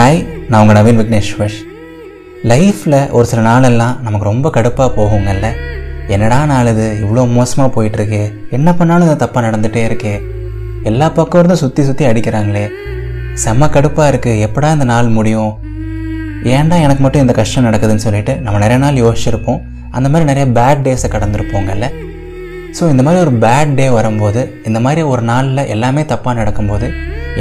Hi 0.00 0.20
நான் 0.50 0.60
உங்கள் 0.62 0.76
நவீன் 0.76 0.98
விக்னேஸ்வர். 0.98 1.54
லைஃப்பில் 2.50 2.96
ஒரு 3.16 3.26
சில 3.30 3.40
நாளெல்லாம் 3.46 3.96
நமக்கு 4.04 4.28
ரொம்ப 4.28 4.50
கடுப்பாக 4.54 4.88
போகுங்கல்ல. 4.98 5.46
என்னடா 6.14 6.38
நாள் 6.50 6.70
இது 6.72 6.86
இவ்வளோ 7.02 7.22
மோசமாக 7.34 7.68
போயிட்டுருக்கு? 7.74 8.20
என்ன 8.56 8.72
பண்ணாலும் 8.78 9.06
இது 9.08 9.16
தப்பாக 9.24 9.42
நடந்துகிட்டே 9.46 9.82
இருக்கே. 9.88 10.14
எல்லா 10.90 11.06
பக்கம் 11.18 11.40
இருந்தும் 11.40 11.60
சுற்றி 11.64 11.84
சுற்றி 11.88 12.06
அடிக்கிறாங்களே. 12.10 12.64
செம்ம 13.44 13.68
கடுப்பாக 13.76 14.08
இருக்குது 14.12 14.40
எப்படா 14.46 14.70
இந்த 14.76 14.88
நாள் 14.92 15.12
முடியும்? 15.18 15.52
ஏன்டா 16.54 16.78
எனக்கு 16.86 17.04
மட்டும் 17.06 17.24
இந்த 17.26 17.36
கஷ்டம் 17.40 17.68
நடக்குதுன்னு 17.68 18.06
சொல்லிட்டு 18.08 18.36
நம்ம 18.46 18.64
நிறைய 18.64 18.80
நாள் 18.86 19.04
யோசிச்சிருப்போம். 19.04 19.62
அந்த 19.96 20.08
மாதிரி 20.08 20.30
நிறைய 20.32 20.48
பேட் 20.58 20.84
டேஸை 20.88 21.10
கடந்திருப்போங்கல்ல. 21.16 21.88
ஸோ 22.78 22.92
இந்த 22.94 23.04
மாதிரி 23.06 23.24
ஒரு 23.26 23.34
பேட் 23.46 23.78
டே 23.80 23.88
வரும்போது 24.00 24.42
இந்த 24.70 24.80
மாதிரி 24.86 25.02
ஒரு 25.14 25.24
நாளில் 25.32 25.68
எல்லாமே 25.76 26.04
தப்பாக 26.14 26.40
நடக்கும்போது 26.42 26.88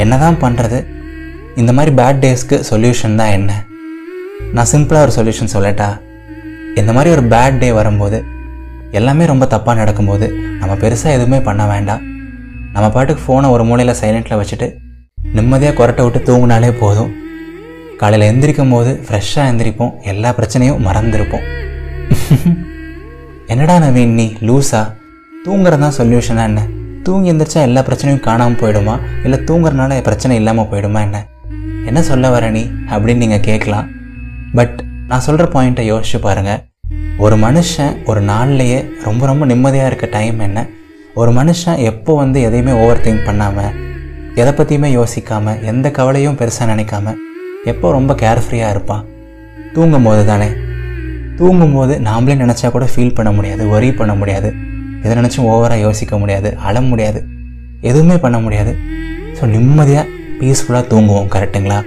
என்ன 0.03 0.17
தான் 0.25 0.41
பண்ணுறது 0.45 0.79
இந்த 1.59 1.73
மாதிரி 1.73 1.95
பேட் 1.95 2.21
டேஸ்க்கு 2.23 2.57
சொல்யூஷன் 2.69 3.15
தான் 3.15 3.31
என்ன? 3.37 3.51
நான் 4.53 4.69
சிம்பிளாக 4.71 5.05
ஒரு 5.05 5.13
சொல்யூஷன் 5.15 5.51
சொல்லட்டா? 5.53 5.87
இந்த 6.75 6.91
மாதிரி 6.93 7.09
ஒரு 7.15 7.23
பேட் 7.33 7.57
டே 7.57 7.71
வரும்போது 7.71 8.23
எல்லாமே 8.91 9.25
ரொம்ப 9.25 9.45
தப்பாக 9.45 9.75
நடக்கும்போது 9.75 10.27
நம்ம 10.59 10.73
பெருசாக 10.73 11.15
எதுவுமே 11.17 11.39
பண்ண 11.39 11.65
வேண்டாம். 11.67 12.03
நம்ம 12.73 12.89
பாட்டுக்கு 12.89 13.23
ஃபோனை 13.25 13.49
ஒரு 13.49 13.63
மூலையில் 13.63 13.99
சைலண்ட்டில் 14.01 14.39
வச்சுட்டு 14.41 14.67
நிம்மதியாக 15.31 15.75
கொரட்டை 15.79 16.03
விட்டு 16.05 16.19
தூங்கினாலே 16.29 16.71
போதும். 16.79 17.11
காலையில் 17.97 18.27
எந்திரிக்கும் 18.31 18.69
போது 18.69 18.91
ஃப்ரெஷ்ஷாக 19.07 19.49
எந்திரிப்போம். 19.51 19.93
எல்லா 20.01 20.29
பிரச்சனையும் 20.29 20.85
மறந்துருப்போம். 20.87 21.45
என்னடா 23.53 23.75
நவீன் 23.77 24.15
நீ 24.19 24.27
லூஸா 24.41 24.81
தூங்குறது 25.45 25.79
தான் 25.79 25.97
சொல்யூஷனா 25.97 26.43
என்ன? 26.43 26.61
தூங்கி 27.03 27.31
எந்திரிச்சா 27.31 27.61
எல்லா 27.69 27.81
பிரச்சனையும் 27.81 28.23
காணாமல் 28.29 28.61
போயிடுமா? 28.61 28.95
இல்லை 29.23 29.39
தூங்குறதுனால 29.39 30.01
பிரச்சனை 30.01 30.37
இல்லாமல் 30.37 30.65
போயிடுமா 30.65 31.01
என்ன? 31.01 31.19
என்ன 31.89 32.01
சொல்ல 32.09 32.29
வர 32.29 32.45
நீ? 32.49 32.63
அப்படின்னு 32.89 33.23
நீங்கள் 33.23 33.45
கேட்கலாம். 33.49 33.87
பட் 34.53 34.77
நான் 35.07 35.25
சொல்கிற 35.27 35.45
பாயிண்ட்டை 35.53 35.85
யோசிச்சு 35.91 36.17
பாருங்கள் 36.21 36.61
ஒரு 37.17 37.35
மனுஷன் 37.35 37.93
ஒரு 38.05 38.21
நாள்லையே 38.21 38.79
ரொம்ப 39.03 39.25
ரொம்ப 39.25 39.43
நிம்மதியாக 39.45 39.89
இருக்க 39.89 40.07
டைம் 40.17 40.39
என்ன? 40.39 40.59
ஒரு 41.13 41.31
மனுஷன் 41.31 41.79
எப்போ 41.89 42.15
வந்து 42.15 42.41
எதையுமே 42.41 42.71
ஓவர் 42.71 43.01
திங்க் 43.05 43.25
பண்ணாமல் 43.25 43.73
எதை 44.35 44.51
பற்றியுமே 44.53 44.89
யோசிக்காமல் 44.95 45.61
எந்த 45.71 45.87
கவலையும் 45.91 46.37
பெருசாக 46.37 46.67
நினைக்காம 46.73 47.15
எப்போ 47.65 47.91
ரொம்ப 47.91 48.13
கேர்ஃப்ரீயாக 48.13 48.69
இருப்பான்? 48.69 49.03
தூங்கும் 49.73 50.03
போது 50.03 50.25
தானே. 50.25 50.49
தூங்கும்போது 51.35 51.93
நாமளே 52.05 52.35
நினச்சா 52.43 52.69
கூட 52.71 52.85
ஃபீல் 52.95 53.17
பண்ண 53.17 53.31
முடியாது 53.31 53.69
ஒரி 53.69 53.89
பண்ண 53.93 54.13
முடியாது. 54.15 54.49
எதை 55.03 55.17
நினச்சும் 55.17 55.49
ஓவராக 55.51 55.79
யோசிக்க 55.79 56.17
முடியாது 56.17 56.49
அழ 56.57 56.81
முடியாது. 56.81 57.19
எதுவுமே 57.81 58.17
பண்ண 58.17 58.39
முடியாது. 58.39 58.71
ஸோ 59.37 59.45
நிம்மதியாக 59.55 60.07
பீஸ்ஃபுல்லாக 60.39 60.83
தூங்குவோம் 60.93 61.31
கரெக்டுங்களா 61.35 61.79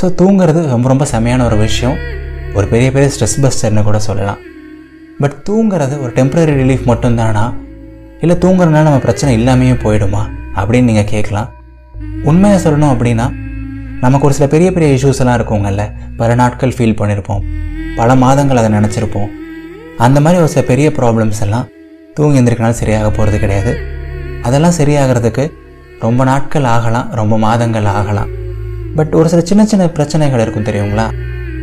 ஸோ 0.00 0.06
தூங்குறது 0.18 0.66
ரொம்ப 0.66 0.88
ரொம்ப 0.88 1.06
செமையான 1.12 1.44
ஒரு 1.44 1.56
விஷயம். 1.56 1.96
ஒரு 2.54 2.66
பெரிய 2.66 2.92
பெரிய 2.92 3.10
ஸ்ட்ரெஸ் 3.14 3.34
பஸ்டர்னு 3.42 3.82
கூட 3.82 3.98
சொல்லலாம். 3.98 4.38
பட் 5.18 5.34
தூங்குறது 5.48 5.94
ஒரு 6.02 6.12
டெம்பரரி 6.14 6.54
ரிலீஃப் 6.60 6.84
மட்டும்தானா? 6.86 7.54
இல்லை 8.20 8.36
தூங்குறதுனால 8.40 8.86
நம்ம 8.88 8.98
பிரச்சனை 8.98 9.32
இல்லாமையே 9.40 9.74
போயிடுமா? 9.84 10.22
அப்படின்னு 10.56 10.82
நீங்கள் 10.82 11.04
கேட்கலாம். 11.04 11.48
உண்மையை 12.22 12.58
சொல்லணும் 12.64 12.92
அப்படின்னா 12.94 13.26
நமக்கு 14.00 14.26
ஒரு 14.26 14.34
சில 14.34 14.46
பெரிய 14.48 14.72
பெரிய 14.72 14.88
இஷ்யூஸ் 14.96 15.18
எல்லாம் 15.18 15.38
இருக்குங்கல்ல? 15.38 15.92
பல 16.16 16.34
நாட்கள் 16.34 16.74
ஃபீல் 16.78 16.98
பண்ணியிருப்போம் 17.00 17.42
பல 17.96 18.14
மாதங்கள் 18.14 18.56
அதை 18.56 18.70
நினச்சிருப்போம். 18.78 19.30
அந்த 19.96 20.20
மாதிரி 20.20 20.40
ஒரு 20.42 20.52
சில 20.52 20.62
பெரிய 20.66 20.88
ப்ராப்ளம்ஸ் 20.88 21.40
எல்லாம் 21.40 21.68
தூங்கி 22.14 22.40
எந்திரிக்கனால 22.40 22.70
சரியாக 22.70 23.10
போகிறது 23.10 23.38
கிடையாது. 23.38 23.72
அதெல்லாம் 24.42 24.78
சரியாகிறதுக்கு 24.78 25.44
ரொம்ப 26.04 26.24
நாட்கள் 26.30 26.66
ஆகலாம் 26.74 27.08
ரொம்ப 27.20 27.34
மாதங்கள் 27.44 27.88
ஆகலாம். 27.98 28.30
பட் 28.98 29.12
ஒரு 29.18 29.28
சில 29.32 29.40
சின்ன 29.50 29.62
சின்ன 29.70 29.84
பிரச்சனைகள் 29.96 30.42
இருக்கும் 30.44 30.66
தெரியுங்களா? 30.68 31.06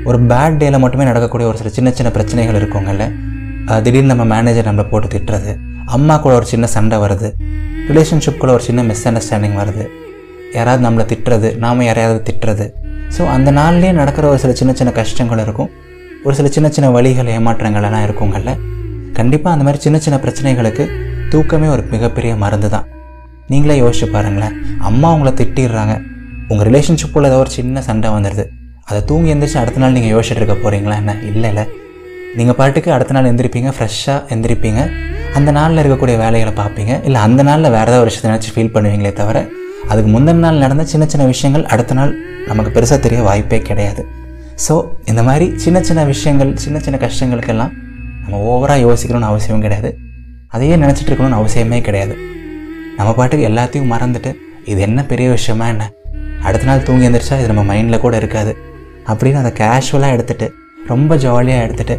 ஒரு 0.10 0.18
பேட் 0.32 0.58
டேல 0.62 0.78
மட்டுமே 0.84 1.06
நடக்கக்கூடிய 1.10 1.46
ஒரு 1.52 1.58
சில 1.62 1.70
சின்ன 1.78 1.90
சின்ன 1.98 2.10
பிரச்சனைகள் 2.18 2.58
இருக்குங்கல்ல 2.60 3.06
திடீர்னு 3.86 4.12
நம்ம 4.12 4.26
மேனேஜர் 4.34 4.68
நம்மளை 4.68 4.86
போட்டு 4.92 5.08
திட்டுறது 5.14 5.54
அம்மா 5.96 6.16
கூட 6.26 6.34
ஒரு 6.40 6.48
சின்ன 6.52 6.66
சண்டை 6.76 6.98
வருது 7.04 7.30
ரிலேஷன்ஷிப்குள்ள 7.90 8.52
ஒரு 8.58 8.64
சின்ன 8.68 8.84
மிஸ் 8.90 9.04
அண்டர்ஸ்டாண்டிங் 9.10 9.58
வருது 9.62 9.86
யாராவது 10.58 10.82
நம்மளை 10.88 11.06
திட்டுறது 11.12 11.50
நாம் 11.64 11.86
யாரையாவது 11.88 12.20
திட்டுறது. 12.30 12.66
ஸோ 13.16 13.24
அந்த 13.36 13.50
நாள்லேயே 13.60 13.92
நடக்கிற 14.02 14.28
ஒரு 14.34 14.40
சில 14.44 14.54
சின்ன 14.62 14.74
சின்ன 14.80 14.94
கஷ்டங்கள் 15.00 15.44
இருக்கும் 15.46 15.70
ஒரு 16.26 16.36
சில 16.40 16.50
சின்ன 16.58 16.68
சின்ன 16.78 16.88
வழிகள் 16.98 17.32
ஏமாற்றங்கள் 17.38 17.88
எல்லாம் 17.90 18.06
இருக்குங்கல்ல 18.08 18.54
கண்டிப்பாக 19.20 19.56
அந்த 19.56 19.66
மாதிரி 19.68 19.82
சின்ன 19.86 20.00
சின்ன 20.06 20.20
பிரச்சனைகளுக்கு 20.26 20.86
தூக்கமே 21.34 21.68
ஒரு 21.76 21.84
மிகப்பெரிய 21.96 22.34
மருந்து 22.44 22.70
தான் 22.76 22.88
நீங்களே 23.52 23.76
யோசிச்சு 23.82 24.08
பாருங்களேன். 24.12 24.56
அம்மா 24.90 25.12
உங்களை 25.16 25.34
திட்டிடுறாங்க. 25.42 25.94
உங்கள் 26.48 26.68
ரிலேஷன்ஷிப்புள்ள 26.70 27.30
ஏதோ 27.32 27.38
ஒரு 27.44 27.50
சின்ன 27.50 27.82
சண்டை 27.82 28.10
வந்துடுது. 28.10 28.46
அதை 28.90 29.04
தூங்கி 29.10 29.34
எந்திரிச்சு 29.34 29.60
அடுத்த 29.62 29.80
நாள் 29.84 29.92
நீங்கள் 29.92 30.14
யோசிச்சுட்டு 30.16 30.42
இருக்க 30.42 30.56
போகிறீங்களா 30.64 30.96
என்ன? 31.02 31.14
இல்லை 31.30 31.50
இல்லை. 31.50 31.66
நீங்கள் 32.38 32.58
பாட்டுக்கு 32.60 32.92
அடுத்த 32.96 33.14
நாள் 33.14 33.30
எந்திரிப்பீங்க 33.32 33.72
ஃப்ரெஷ்ஷாக 33.78 34.20
எந்திரிப்பீங்க. 34.34 34.82
அந்த 35.38 35.52
நாளில் 35.58 35.82
இருக்கக்கூடிய 35.82 36.18
வேலைகளை 36.24 36.54
பார்ப்பீங்க. 36.62 36.94
இல்லை 37.08 37.22
அந்த 37.22 37.42
நாளில் 37.50 37.74
வேறு 37.76 37.90
ஏதாவது 37.92 38.04
ஒரு 38.04 38.12
விஷயத்தை 38.12 38.30
நினச்சி 38.32 38.52
ஃபீல் 38.56 38.74
பண்ணுவீங்களே 38.76 39.14
தவிர 39.22 39.38
அதுக்கு 39.92 40.10
முந்தின 40.14 40.42
நாள் 40.46 40.64
நடந்த 40.64 40.84
சின்ன 40.94 41.06
சின்ன 41.14 41.26
விஷயங்கள் 41.34 41.66
அடுத்த 41.74 41.94
நாள் 41.94 42.12
நமக்கு 42.48 42.72
பெருசாக 42.76 43.00
தெரிய 43.06 43.22
வாய்ப்பே 43.28 43.60
கிடையாது. 43.70 44.02
ஸோ 44.66 44.74
இந்த 45.06 45.22
மாதிரி 45.28 45.46
சின்ன 45.64 45.78
சின்ன 45.90 46.04
விஷயங்கள் 46.14 46.52
சின்ன 46.64 46.80
சின்ன 46.86 47.00
கஷ்டங்களுக்கெல்லாம் 47.04 47.74
நம்ம 48.24 48.40
ஓவராக 48.54 48.80
யோசிக்கணும்னு 48.88 49.30
அவசியம் 49.32 49.64
கிடையாது. 49.66 49.92
அதையே 50.56 50.76
நினச்சிட்டு 50.76 51.12
இருக்கணும்னு 51.12 51.40
அவசியமே 51.42 51.80
கிடையாது. 51.82 52.16
நம்ம 52.98 53.10
பாட்டுக்கு 53.18 53.48
எல்லாத்தையும் 53.50 53.92
மறந்துட்டு 53.94 54.32
இது 54.72 54.80
என்ன 54.88 55.00
பெரிய 55.12 55.28
விஷயமா 55.36 55.66
என்ன? 55.74 55.84
அடுத்த 56.48 56.68
நாள் 56.70 56.86
தூங்கி 56.88 57.08
எந்திரிச்சா 57.08 57.36
இது 57.42 57.50
நம்ம 57.52 57.64
மைண்டில் 57.72 58.04
கூட 58.06 58.16
இருக்காது. 58.22 58.52
அப்படின்னு 59.10 59.42
அதை 59.42 59.52
கேஷுவலாக 59.60 60.16
எடுத்துகிட்டு 60.16 60.48
ரொம்ப 60.92 61.16
ஜாலியாக 61.24 61.66
எடுத்துகிட்டு 61.68 61.96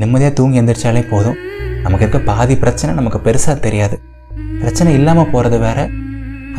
நிம்மதியாக 0.00 0.32
தூங்கி 0.38 0.58
எழுந்திரிச்சாலே 0.60 1.02
போதும். 1.12 1.38
நமக்கு 1.84 2.04
இருக்க 2.04 2.20
பாதி 2.30 2.54
பிரச்சனை 2.64 2.90
நமக்கு 2.98 3.18
பெருசாக 3.26 3.56
தெரியாது. 3.66 3.96
பிரச்சனை 4.62 4.90
இல்லாமல் 4.98 5.30
போகிறது 5.32 5.58
வேற 5.66 5.78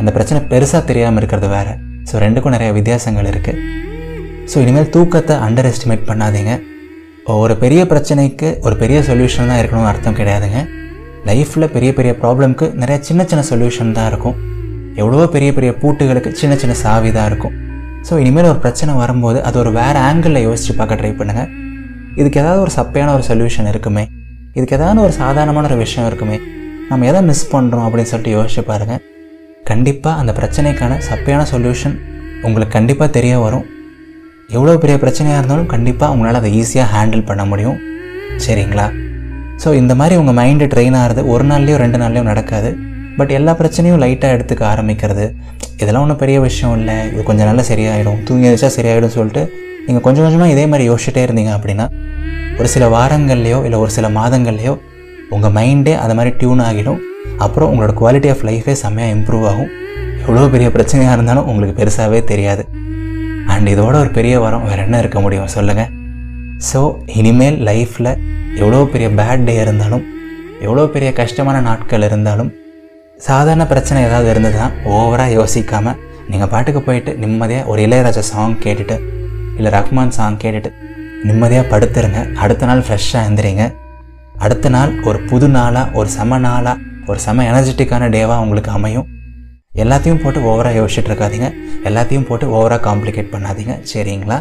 அந்த 0.00 0.10
பிரச்சனை 0.16 0.40
பெருசாக 0.52 0.82
தெரியாமல் 0.90 1.20
இருக்கிறது 1.20 1.48
வேறு. 1.54 1.72
ஸோ 2.10 2.20
ரெண்டுக்கும் 2.24 2.54
நிறைய 2.56 2.72
வித்தியாசங்கள் 2.78 3.30
இருக்குது 3.32 3.62
ஸோ 4.50 4.58
இனிமேல் 4.64 4.92
தூக்கத்தை 4.96 5.34
அண்டர் 5.46 5.68
எஸ்டிமேட் 5.70 6.08
பண்ணாதீங்க. 6.10 6.52
ஒரு 7.42 7.54
பெரிய 7.62 7.80
பிரச்சனைக்கு 7.90 8.48
ஒரு 8.66 8.76
பெரிய 8.82 9.00
சொல்யூஷன் 9.08 9.50
தான் 9.50 9.60
இருக்கணும்னு 9.62 9.90
அர்த்தம் 9.90 10.16
கிடையாதுங்க. 10.20 10.60
லைஃப்பில் 11.28 11.72
பெரிய 11.74 11.90
பெரிய 11.98 12.12
ப்ராப்ளம்க்கு 12.20 12.66
நிறைய 12.82 12.98
சின்ன 13.08 13.24
சின்ன 13.30 13.42
சொல்யூஷன் 13.50 13.96
தான் 13.98 14.08
இருக்கும். 14.10 14.36
எவ்வளோ 15.00 15.26
பெரிய 15.34 15.50
பெரிய 15.56 15.72
பூட்டுகளுக்கு 15.80 16.30
சின்ன 16.40 16.54
சின்ன 16.62 16.74
சாவி 16.84 17.10
தான் 17.16 17.28
இருக்கும். 17.30 17.54
ஸோ 18.08 18.12
இனிமேல் 18.22 18.48
ஒரு 18.52 18.60
பிரச்சனை 18.64 18.92
வரும்போது 19.00 19.38
அது 19.48 19.56
ஒரு 19.62 19.70
வேறு 19.78 19.98
ஆங்கிளில் 20.08 20.46
யோசித்து 20.46 20.74
பார்க்க 20.78 20.98
ட்ரை 21.00 21.10
பண்ணுங்கள் 21.18 21.50
இதுக்கு 22.20 22.40
ஏதாவது 22.42 22.60
ஒரு 22.66 22.72
சப்பையான 22.78 23.12
ஒரு 23.16 23.24
சொல்யூஷன் 23.30 23.68
இருக்குமே? 23.72 24.04
இதுக்கு 24.56 24.76
ஏதாவது 24.78 25.00
ஒரு 25.06 25.14
சாதாரணமான 25.22 25.68
ஒரு 25.70 25.76
விஷயம் 25.84 26.08
இருக்குமே? 26.10 26.38
நம்ம 26.90 27.06
எதை 27.10 27.20
மிஸ் 27.30 27.44
பண்ணுறோம் 27.52 27.84
அப்படின்னு 27.86 28.10
சொல்லிட்டு 28.12 28.36
யோசிச்சு 28.36 28.62
பாருங்கள் 28.70 29.02
கண்டிப்பாக 29.70 30.20
அந்த 30.20 30.32
பிரச்சனைக்கான 30.38 30.92
சப்பையான 31.10 31.42
சொல்யூஷன் 31.52 31.94
உங்களுக்கு 32.46 32.74
கண்டிப்பாக 32.78 33.10
தெரிய 33.18 33.34
வரும். 33.44 33.66
எவ்வளோ 34.56 34.72
பெரிய 34.84 34.96
பிரச்சனையாக 35.04 35.40
இருந்தாலும் 35.40 35.70
கண்டிப்பாக 35.74 36.14
உங்களால் 36.14 36.40
அதை 36.40 36.50
ஈஸியாக 36.60 36.88
ஹேண்டில் 36.94 37.28
பண்ண 37.30 37.42
முடியும். 37.50 37.78
சரிங்களா? 38.46 38.86
ஸோ 39.62 39.68
இந்த 39.80 39.92
மாதிரி 40.00 40.14
உங்கள் 40.20 40.36
மைண்டு 40.40 40.66
ட்ரெயின் 40.74 40.96
ஆகிறது 41.00 41.22
ஒரு 41.32 41.44
நாள்லேயோ 41.50 41.78
ரெண்டு 41.82 41.98
நாள்லேயோ 42.02 42.24
நடக்காது. 42.28 42.70
பட் 43.18 43.32
எல்லா 43.38 43.52
பிரச்சனையும் 43.60 44.00
லைட்டாக 44.04 44.36
எடுத்துக்க 44.36 44.62
ஆரம்பிக்கிறது. 44.72 45.24
இதெல்லாம் 45.82 46.04
ஒன்றும் 46.04 46.20
பெரிய 46.22 46.36
விஷயம் 46.46 46.74
இல்லை. 46.78 46.96
இது 47.12 47.22
கொஞ்சம் 47.30 47.48
நல்லா 47.50 47.64
சரியாயிடும். 47.70 48.18
தூங்கி 48.28 48.48
வச்சா 48.52 48.70
சரியாயிடும் 48.76 49.14
சொல்லிட்டு 49.16 49.42
நீங்கள் 49.86 50.04
கொஞ்சம் 50.06 50.24
கொஞ்சமாக 50.26 50.54
இதே 50.54 50.64
மாதிரி 50.72 50.84
யோசிச்சுட்டே 50.90 51.22
இருந்தீங்க 51.26 51.52
அப்படின்னா 51.58 51.86
ஒரு 52.60 52.68
சில 52.74 52.86
வாரங்கள்லையோ 52.96 53.58
இல்லை 53.66 53.78
ஒரு 53.84 53.92
சில 53.98 54.08
மாதங்கள்லையோ 54.18 54.74
உங்கள் 55.36 55.54
மைண்டே 55.58 55.94
அது 56.04 56.14
மாதிரி 56.18 56.32
டியூன் 56.40 56.64
ஆகிடும். 56.68 57.00
அப்புறம் 57.44 57.70
உங்களோட 57.72 57.92
குவாலிட்டி 58.00 58.30
ஆஃப் 58.34 58.44
லைஃபே 58.48 58.74
செம்மையாக 58.84 59.14
இம்ப்ரூவ் 59.16 59.46
ஆகும். 59.52 59.70
எவ்வளோ 60.24 60.48
பெரிய 60.54 60.68
பிரச்சனையாக 60.76 61.16
இருந்தாலும் 61.16 61.46
உங்களுக்கு 61.50 61.78
பெருசாகவே 61.80 62.20
தெரியாது. 62.32 62.64
அண்ட் 63.54 63.70
இதோட 63.74 63.94
ஒரு 64.04 64.10
பெரிய 64.18 64.34
வரம் 64.44 64.66
வேறு 64.68 64.84
என்ன 64.86 64.98
இருக்க 65.04 65.20
முடியும்? 65.24 65.50
சொல்லுங்கள் 65.56 65.90
ஸோ 66.68 66.80
இனிமேல் 67.18 67.58
லைஃப்பில் 67.68 68.10
எவ்வளோ 68.60 68.80
பெரிய 68.92 69.08
பேட் 69.18 69.44
டே 69.48 69.54
இருந்தாலும் 69.64 70.04
எவ்வளோ 70.64 70.82
பெரிய 70.94 71.10
கஷ்டமான 71.20 71.60
நாட்கள் 71.68 72.04
இருந்தாலும் 72.08 72.50
சாதாரண 73.26 73.64
பிரச்சனை 73.72 74.00
ஏதாவது 74.08 74.28
இருந்ததுன்னா 74.32 74.66
ஓவராக 74.96 75.36
யோசிக்காமல் 75.38 75.98
நீங்கள் 76.28 76.50
பாட்டுக்கு 76.52 76.80
போயிட்டு 76.82 77.12
நிம்மதியாக 77.22 77.70
ஒரு 77.70 77.80
இளையராஜா 77.86 78.24
சாங் 78.32 78.56
கேட்டுட்டு 78.64 78.96
இல்லை 79.56 79.72
ரஹ்மான் 79.76 80.14
சாங் 80.18 80.38
கேட்டுட்டு 80.42 80.70
நிம்மதியாக 81.28 81.70
படுத்துருங்க. 81.72 82.20
அடுத்த 82.42 82.66
நாள் 82.66 82.84
ஃப்ரெஷ்ஷாக 82.86 83.24
எழுந்திரிங்க 83.26 83.64
அடுத்த 84.44 84.68
நாள் 84.76 84.92
ஒரு 85.08 85.18
புது 85.30 85.48
நாளாக 85.48 85.96
ஒரு 85.98 86.08
செம 86.08 86.38
நாளாக 86.38 86.78
ஒரு 87.06 87.18
செம 87.24 87.44
எனர்ஜெட்டிக்கான 87.50 88.08
டேவாக 88.16 88.44
உங்களுக்கு 88.44 88.70
அமையும். 88.70 89.08
எல்லாத்தையும் 89.82 90.22
போட்டு 90.22 90.40
ஓவராக 90.50 90.78
யோசிச்சுட்டு 90.80 91.10
இருக்காதீங்க. 91.12 91.48
எல்லாத்தையும் 91.88 92.26
போட்டு 92.28 92.46
ஓவராக 92.58 92.82
காம்ப்ளிகேட் 92.88 93.34
பண்ணாதீங்க. 93.34 93.74
சரிங்களா? 93.92 94.38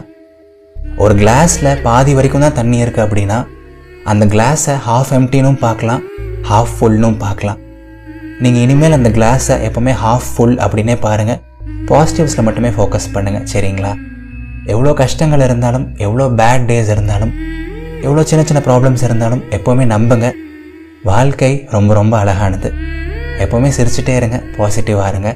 ஒரு 1.04 1.14
கிளாஸில் 1.22 1.70
பாதி 1.88 2.14
வரைக்கும் 2.18 2.46
தான் 2.46 2.58
தண்ணி 2.60 2.78
இருக்குது 2.84 3.06
அப்படின்னா 3.06 3.38
அந்த 4.12 4.26
கிளாஸை 4.34 4.76
ஹாஃப் 4.88 5.12
எம்டினும் 5.18 5.60
பார்க்கலாம் 5.66 6.04
ஹாஃப் 6.50 6.74
ஃபுல்னும் 6.78 7.18
பார்க்கலாம். 7.24 7.60
நீங்கள் 8.44 8.64
இனிமேல் 8.66 8.98
அந்த 8.98 9.10
கிளாஸை 9.18 9.56
எப்போவுமே 9.68 9.94
ஹாஃப் 10.04 10.30
ஃபுல் 10.34 10.58
அப்படின்னே 10.66 10.96
பாருங்கள் 11.06 11.40
பாசிட்டிவ்ஸில் 11.90 12.46
மட்டுமே 12.48 12.70
ஃபோக்கஸ் 12.76 13.08
பண்ணுங்கள் 13.16 13.46
சரிங்களா? 13.54 13.92
எவ்வளோ 14.74 14.92
கஷ்டங்கள் 15.02 15.44
இருந்தாலும் 15.48 15.86
எவ்வளோ 16.06 16.26
பேட் 16.40 16.68
டேஸ் 16.70 16.92
இருந்தாலும் 16.96 17.34
எவ்வளோ 18.06 18.24
சின்ன 18.30 18.42
சின்ன 18.50 18.62
ப்ராப்ளம்ஸ் 18.68 19.04
இருந்தாலும் 19.08 19.44
எப்போவுமே 19.56 19.86
நம்புங்க. 19.94 20.28
வாழ்க்கை 21.10 21.52
ரொம்ப 21.76 21.94
ரொம்ப 22.00 22.14
அழகானது. 22.22 22.70
எப்போவுமே 23.44 23.70
சிரிச்சுட்டே 23.78 24.16
இருங்க 24.20 24.38
பாசிட்டிவாக 24.58 25.12
இருங்க. 25.14 25.32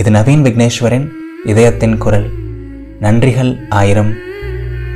இது 0.00 0.10
நவீன் 0.16 0.44
விக்னேஸ்வரின் 0.46 1.06
இதயத்தின் 1.52 1.96
குரல். 2.04 2.28
நன்றிகள் 3.04 3.52
ஆயிரம். 3.80 4.12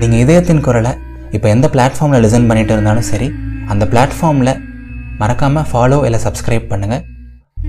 நீங்கள் 0.01 0.23
இதயத்தின் 0.25 0.61
குரலை 0.61 0.93
இப்போ 1.31 1.49
எந்த 1.49 1.67
பிளாட்ஃபார்மில் 1.73 2.23
லிசன் 2.25 2.47
பண்ணிட்டு 2.47 2.73
இருந்தாலும் 2.73 3.07
சரி 3.11 3.29
அந்த 3.67 3.85
பிளாட்ஃபார்மில் 3.93 4.53
மறக்காமல் 5.19 5.69
ஃபாலோ 5.73 5.99
இல்லை 6.05 6.21
சப்ஸ்கிரைப் 6.25 6.71
பண்ணுங்கள் 6.71 7.03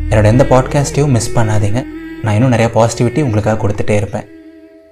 என்னோட 0.09 0.23
எந்த 0.23 0.45
பாட்காஸ்ட்டையும் 0.49 1.13
மிஸ் 1.15 1.35
பண்ணாதீங்க. 1.35 1.79
நான் 2.23 2.33
இன்னும் 2.33 2.53
நிறையா 2.53 2.69
பாசிட்டிவிட்டி 2.77 3.21
உங்களுக்காக 3.21 3.57
கொடுத்துட்டே 3.61 3.95
இருப்பேன். 3.95 4.25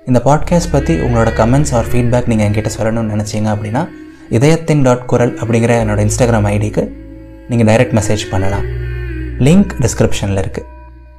இந்த 0.05 0.21
பாட்காஸ்ட் 0.25 0.71
பற்றி 0.71 0.93
உங்களோட 0.95 1.29
கமெண்ட்ஸ் 1.39 1.73
ஆர் 1.77 1.89
ஃபீட்பேக் 1.91 2.29
நீங்கள் 2.31 2.47
என்கிட்ட 2.47 2.69
சொல்லணும்னு 2.77 3.13
நினச்சிங்க 3.13 3.49
அப்படின்னா 3.55 3.83
இதயத்தின் 4.29 4.81
டாட் 4.81 5.05
குரல் 5.05 5.33
அப்படிங்கிற 5.35 5.73
என்னோட 5.83 6.01
இன்ஸ்டாகிராம் 6.05 6.49
ஐடிக்கு 6.55 6.83
நீங்கள் 7.49 7.69
டைரக்ட் 7.69 7.95
மெசேஜ் 7.99 8.23
பண்ணலாம். 8.31 8.65
லிங்க் 9.47 9.73
டிஸ்கிரிப்ஷனில் 9.83 10.41
இருக்குது 10.43 10.69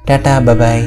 டாட்டா 0.07 0.33
பபாய் 0.49 0.85